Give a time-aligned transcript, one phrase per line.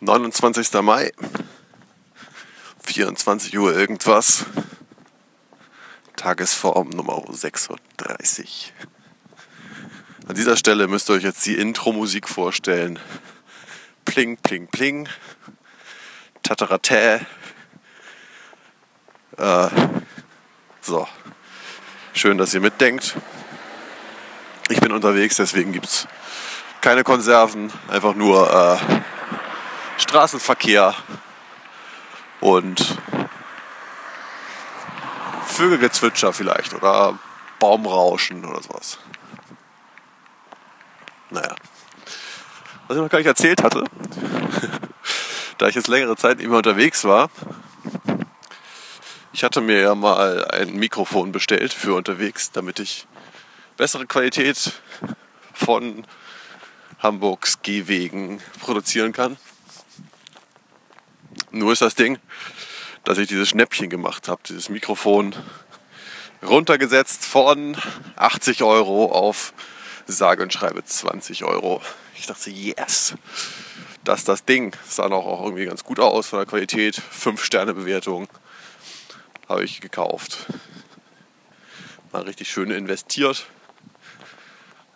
[0.00, 0.80] 29.
[0.82, 1.10] Mai,
[2.84, 4.46] 24 Uhr irgendwas,
[6.14, 8.72] Tagesform Nummer 36.
[10.28, 13.00] An dieser Stelle müsst ihr euch jetzt die Intro-Musik vorstellen.
[14.04, 15.08] Pling, pling, pling.
[16.44, 17.26] Tataratä.
[19.36, 19.68] Äh,
[20.80, 21.08] so.
[22.14, 23.16] Schön, dass ihr mitdenkt.
[24.70, 26.06] Ich bin unterwegs, deswegen gibt es
[26.82, 28.48] keine Konserven, einfach nur
[28.80, 29.17] äh,
[29.98, 30.94] Straßenverkehr
[32.40, 32.96] und
[35.46, 37.18] Vögelgezwitscher vielleicht oder
[37.58, 38.98] Baumrauschen oder sowas.
[41.30, 41.54] Naja.
[42.86, 43.84] Was ich noch gar nicht erzählt hatte,
[45.58, 47.28] da ich jetzt längere Zeit mehr unterwegs war,
[49.32, 53.06] ich hatte mir ja mal ein Mikrofon bestellt für unterwegs, damit ich
[53.76, 54.72] bessere Qualität
[55.52, 56.06] von
[57.00, 59.36] Hamburgs Gehwegen produzieren kann.
[61.58, 62.20] Nur ist das Ding,
[63.02, 65.34] dass ich dieses Schnäppchen gemacht habe, dieses Mikrofon
[66.40, 67.76] runtergesetzt von
[68.14, 69.52] 80 Euro auf
[70.06, 71.82] sage und schreibe 20 Euro.
[72.14, 73.14] Ich dachte, yes,
[74.04, 74.76] das ist das Ding.
[74.86, 76.94] Sah auch, auch irgendwie ganz gut aus von der Qualität.
[76.94, 78.28] 5 Sterne Bewertung
[79.48, 80.46] habe ich gekauft.
[82.12, 83.46] Mal richtig schön investiert.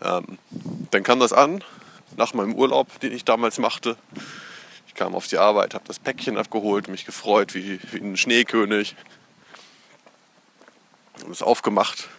[0.00, 0.38] Ähm,
[0.92, 1.64] dann kam das an,
[2.16, 3.96] nach meinem Urlaub, den ich damals machte.
[4.92, 8.94] Ich kam auf die Arbeit, habe das Päckchen abgeholt, mich gefreut wie, wie ein Schneekönig.
[11.24, 12.10] Und es aufgemacht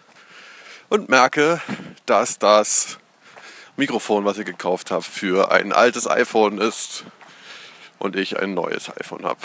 [0.88, 1.62] und merke,
[2.04, 2.98] dass das
[3.76, 7.04] Mikrofon, was ich gekauft habe, für ein altes iPhone ist
[8.00, 9.40] und ich ein neues iPhone habe.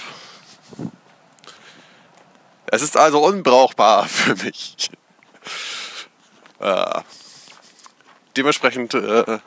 [2.66, 4.89] Es ist also unbrauchbar für mich.
[6.59, 7.02] Äh,
[8.35, 9.38] dementsprechend äh,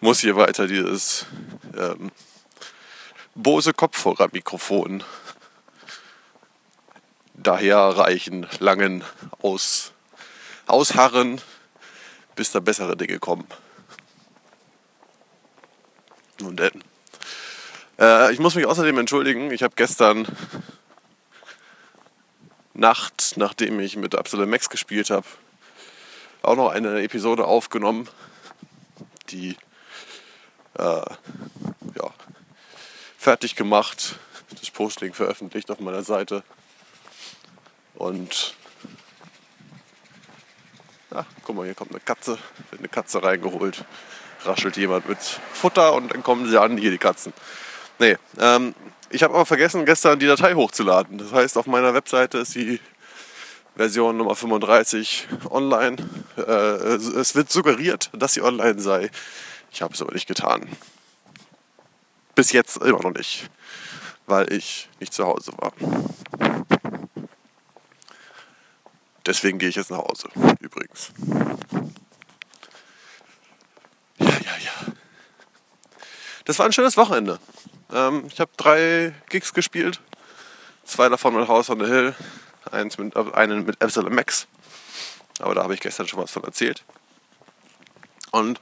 [0.00, 1.26] muss hier weiter dieses
[1.76, 2.10] ähm,
[3.34, 5.04] Bose Kopfhörermikrofon
[7.34, 9.04] daherreichen, langen
[9.40, 9.92] aus,
[10.66, 11.40] ausharren,
[12.34, 13.46] bis da bessere Dinge kommen.
[16.40, 16.84] Nun denn.
[17.98, 20.26] Äh, ich muss mich außerdem entschuldigen, ich habe gestern
[22.74, 25.26] Nacht, nachdem ich mit Absolute Max gespielt habe,
[26.42, 28.08] auch noch eine Episode aufgenommen,
[29.28, 29.56] die
[30.78, 31.02] äh,
[33.20, 34.16] fertig gemacht,
[34.58, 36.42] das Posting veröffentlicht auf meiner Seite.
[37.94, 38.54] Und
[41.10, 42.38] ja, guck mal, hier kommt eine Katze,
[42.70, 43.84] wird eine Katze reingeholt,
[44.44, 45.18] raschelt jemand mit
[45.52, 47.34] Futter und dann kommen sie an, hier die Katzen.
[47.98, 48.74] Nee, ähm,
[49.10, 51.18] ich habe aber vergessen, gestern die Datei hochzuladen.
[51.18, 52.80] Das heißt, auf meiner Webseite ist die
[53.76, 55.96] Version Nummer 35 online.
[56.38, 59.10] Äh, es wird suggeriert, dass sie online sei.
[59.70, 60.66] Ich habe es aber nicht getan.
[62.34, 63.50] Bis jetzt immer noch nicht,
[64.26, 65.72] weil ich nicht zu Hause war.
[69.26, 70.28] Deswegen gehe ich jetzt nach Hause,
[70.60, 71.12] übrigens.
[74.18, 74.32] Ja, ja,
[74.64, 74.92] ja.
[76.44, 77.38] Das war ein schönes Wochenende.
[77.92, 80.00] Ähm, ich habe drei Gigs gespielt.
[80.84, 82.14] Zwei davon mit House on the Hill,
[82.70, 84.48] eins mit, äh, einen mit Epsilon Max.
[85.38, 86.84] Aber da habe ich gestern schon was von erzählt.
[88.32, 88.60] Und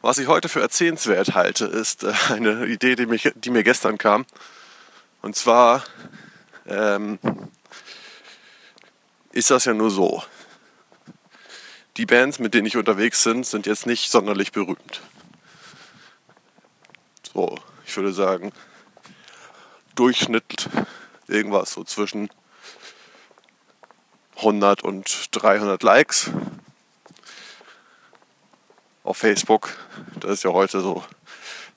[0.00, 3.98] was ich heute für erzählenswert halte, ist äh, eine Idee, die, mich, die mir gestern
[3.98, 4.26] kam.
[5.22, 5.84] Und zwar
[6.66, 7.18] ähm,
[9.32, 10.22] ist das ja nur so.
[11.96, 15.02] Die Bands, mit denen ich unterwegs bin, sind jetzt nicht sonderlich berühmt.
[17.32, 18.52] So, ich würde sagen,
[19.96, 20.68] Durchschnitt
[21.26, 22.30] irgendwas so zwischen
[24.36, 26.30] 100 und 300 Likes
[29.08, 29.70] auf Facebook.
[30.20, 31.02] Das ist ja heute so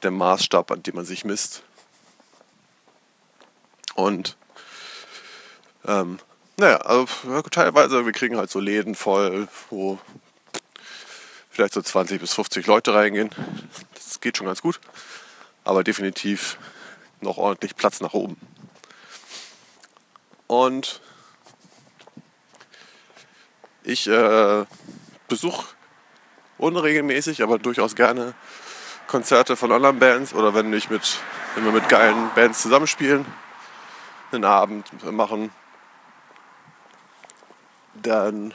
[0.04, 1.64] der Maßstab, an dem man sich misst.
[3.96, 4.36] Und
[5.86, 6.20] ähm,
[6.58, 7.08] naja, also
[7.50, 9.98] teilweise, wir kriegen halt so Läden voll, wo
[11.50, 13.30] vielleicht so 20 bis 50 Leute reingehen.
[13.94, 14.82] Das geht schon ganz gut.
[15.64, 16.58] Aber definitiv
[17.22, 18.36] noch ordentlich Platz nach oben.
[20.48, 21.00] Und
[23.84, 24.66] ich äh,
[25.30, 25.66] besuche
[26.62, 28.34] unregelmäßig, aber durchaus gerne
[29.08, 31.20] Konzerte von anderen Bands oder wenn, ich mit,
[31.56, 33.26] wenn wir mit geilen Bands zusammenspielen,
[34.32, 35.52] einen Abend machen,
[38.02, 38.54] dann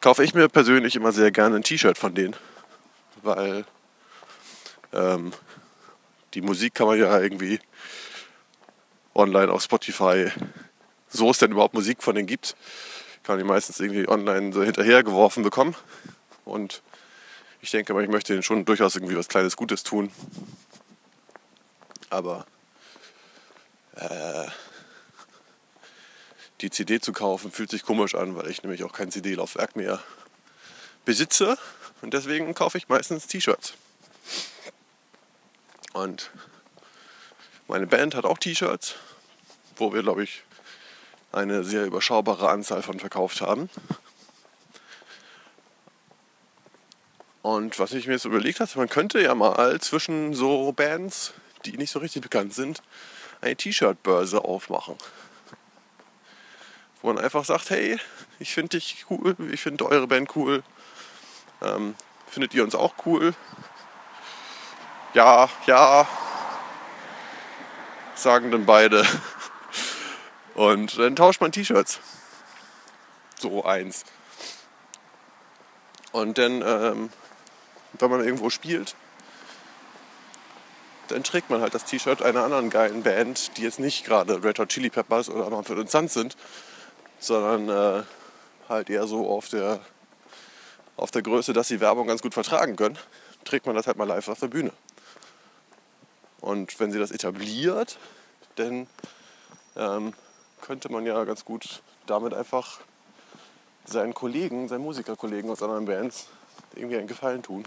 [0.00, 2.34] kaufe ich mir persönlich immer sehr gerne ein T-Shirt von denen,
[3.22, 3.64] weil
[4.92, 5.32] ähm,
[6.34, 7.60] die Musik kann man ja irgendwie
[9.14, 10.30] online auf Spotify,
[11.08, 12.56] so es denn überhaupt Musik von denen gibt,
[13.22, 15.76] kann man die meistens irgendwie online so hinterhergeworfen bekommen.
[16.44, 16.82] Und
[17.60, 20.10] ich denke mal, ich möchte denen schon durchaus irgendwie was Kleines Gutes tun.
[22.10, 22.46] Aber
[23.94, 24.46] äh,
[26.60, 30.00] die CD zu kaufen fühlt sich komisch an, weil ich nämlich auch kein CD-Laufwerk mehr
[31.04, 31.56] besitze.
[32.00, 33.74] Und deswegen kaufe ich meistens T-Shirts.
[35.92, 36.30] Und
[37.68, 38.96] meine Band hat auch T-Shirts,
[39.76, 40.42] wo wir, glaube ich,
[41.32, 43.68] eine sehr überschaubare Anzahl von verkauft haben.
[47.42, 51.34] Und was ich mir jetzt überlegt habe, man könnte ja mal zwischen so Bands,
[51.64, 52.82] die nicht so richtig bekannt sind,
[53.40, 54.96] eine T-Shirt-Börse aufmachen.
[57.00, 57.98] Wo man einfach sagt, hey,
[58.38, 60.62] ich finde dich cool, ich finde eure Band cool.
[61.60, 61.96] Ähm,
[62.28, 63.34] findet ihr uns auch cool?
[65.14, 66.06] Ja, ja,
[68.14, 69.04] sagen dann beide.
[70.54, 72.00] Und dann tauscht man T-Shirts.
[73.38, 74.04] So eins.
[76.12, 77.10] Und dann, ähm,
[77.98, 78.94] wenn man irgendwo spielt,
[81.08, 84.58] dann trägt man halt das T-Shirt einer anderen geilen Band, die jetzt nicht gerade Red
[84.58, 86.36] Hot Chili Peppers oder Mumford Sons sind,
[87.18, 88.02] sondern äh,
[88.68, 89.80] halt eher so auf der,
[90.96, 92.98] auf der Größe, dass sie Werbung ganz gut vertragen können,
[93.44, 94.72] trägt man das halt mal live auf der Bühne.
[96.40, 97.98] Und wenn sie das etabliert,
[98.56, 98.86] dann
[99.76, 100.12] ähm,
[100.62, 102.80] könnte man ja ganz gut damit einfach
[103.84, 106.28] seinen Kollegen, seinen Musikerkollegen aus anderen Bands
[106.74, 107.64] irgendwie einen Gefallen tun.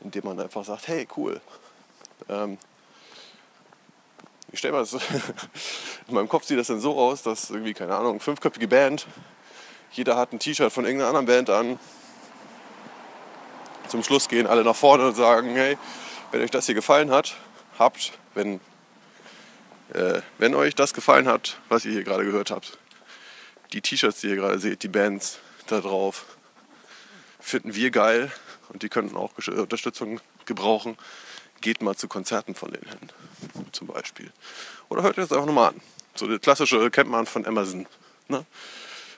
[0.00, 1.40] Indem man einfach sagt, hey, cool.
[2.28, 2.58] Ähm,
[4.52, 4.92] ich stelle mir das,
[6.08, 9.06] in meinem Kopf sieht das dann so aus, dass irgendwie, keine Ahnung, fünfköpfige Band,
[9.90, 11.78] jeder hat ein T-Shirt von irgendeiner anderen Band an.
[13.88, 15.76] Zum Schluss gehen alle nach vorne und sagen, hey,
[16.30, 17.36] wenn euch das hier gefallen hat,
[17.78, 18.60] habt, wenn
[19.92, 22.78] äh, wenn euch das gefallen hat, was ihr hier gerade gehört habt,
[23.72, 26.24] die T-Shirts, die ihr gerade seht, die Bands da drauf,
[27.40, 28.32] finden wir geil
[28.70, 30.96] und die könnten auch Unterstützung gebrauchen.
[31.60, 33.10] Geht mal zu Konzerten von denen hin,
[33.72, 34.30] zum Beispiel.
[34.88, 35.80] Oder hört ihr das einfach nochmal an.
[36.14, 37.86] So die klassische kennt man von Amazon.
[38.28, 38.44] Ne?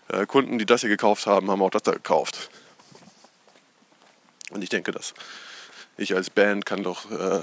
[0.08, 2.50] Äh, Kunden, die das hier gekauft haben, haben auch das da gekauft.
[4.50, 5.14] Und ich denke, dass
[5.96, 7.42] ich als Band kann doch, äh,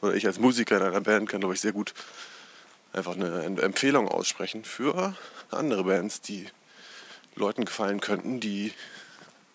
[0.00, 1.92] oder ich als Musiker in einer Band kann, glaube ich, sehr gut
[2.96, 5.14] einfach eine Empfehlung aussprechen für
[5.50, 6.48] andere Bands, die
[7.34, 8.72] Leuten gefallen könnten, die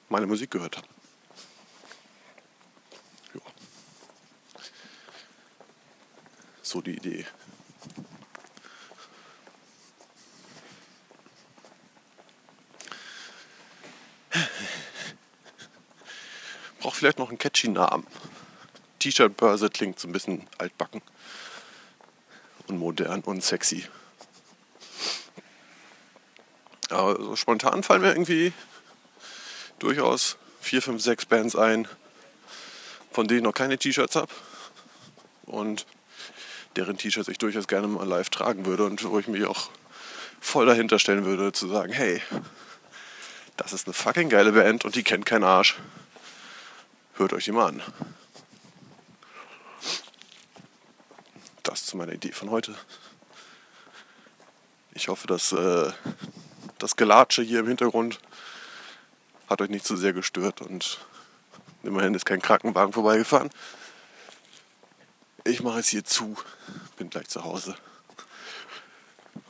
[0.09, 0.87] meine Musik gehört haben.
[3.33, 3.41] Ja.
[6.61, 7.25] So die Idee.
[16.79, 18.05] Braucht vielleicht noch einen catchy Namen.
[18.99, 21.01] T-Shirt-Börse klingt so ein bisschen altbacken
[22.71, 23.85] und modern und sexy.
[26.89, 28.53] Aber so spontan fallen mir irgendwie
[29.79, 31.87] durchaus vier, fünf, sechs Bands ein,
[33.11, 34.31] von denen ich noch keine T-Shirts habe
[35.45, 35.85] und
[36.75, 39.69] deren T-Shirts ich durchaus gerne mal live tragen würde und wo ich mich auch
[40.39, 42.21] voll dahinter stellen würde, zu sagen, hey,
[43.57, 45.77] das ist eine fucking geile Band und die kennt keinen Arsch.
[47.15, 47.81] Hört euch die mal an.
[51.71, 52.75] Das zu meiner Idee von heute.
[54.93, 55.91] Ich hoffe, dass äh,
[56.79, 58.19] das Gelatsche hier im Hintergrund
[59.49, 60.99] hat euch nicht zu so sehr gestört und
[61.83, 63.49] immerhin ist kein Krankenwagen vorbeigefahren.
[65.45, 66.35] Ich mache es hier zu,
[66.97, 67.75] bin gleich zu Hause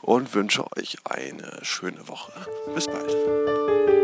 [0.00, 2.32] und wünsche euch eine schöne Woche.
[2.72, 4.01] Bis bald.